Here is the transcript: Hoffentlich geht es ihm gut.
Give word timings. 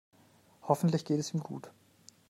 Hoffentlich 0.63 1.05
geht 1.05 1.19
es 1.19 1.31
ihm 1.35 1.41
gut. 1.41 1.69